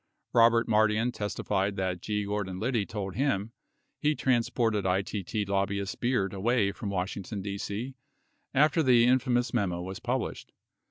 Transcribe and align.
Robert 0.33 0.67
Mardian 0.67 1.11
testified 1.11 1.75
that 1.75 2.01
G. 2.01 2.25
Gordon 2.25 2.59
Liddy 2.59 2.87
told 2.87 3.13
him 3.13 3.51
he 3.99 4.15
transported 4.15 4.83
ITT 4.83 5.47
lobbyist 5.47 5.99
Beard 5.99 6.33
away 6.33 6.71
from 6.71 6.89
Wash 6.89 7.13
ington, 7.15 7.43
D.C., 7.43 7.93
after 8.51 8.81
the 8.81 9.05
infamous 9.05 9.53
memo 9.53 9.79
was 9.83 9.99
published 9.99 10.53